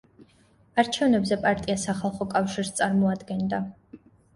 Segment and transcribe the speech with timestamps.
[0.83, 3.67] არჩევნებზე პარტია „სახალხო კავშირს“ წარმოადგენდა.